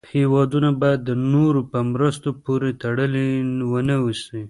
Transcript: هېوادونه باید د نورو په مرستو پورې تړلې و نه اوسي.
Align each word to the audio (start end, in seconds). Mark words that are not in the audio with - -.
هېوادونه 0.15 0.69
باید 0.81 1.01
د 1.03 1.11
نورو 1.33 1.61
په 1.71 1.79
مرستو 1.91 2.29
پورې 2.43 2.69
تړلې 2.83 3.27
و 3.71 3.73
نه 3.87 3.95
اوسي. 4.03 4.39